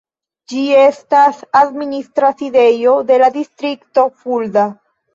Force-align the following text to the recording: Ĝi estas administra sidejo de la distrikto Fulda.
Ĝi 0.53 0.63
estas 0.83 1.43
administra 1.61 2.33
sidejo 2.41 2.97
de 3.13 3.23
la 3.27 3.31
distrikto 3.39 4.11
Fulda. 4.25 4.69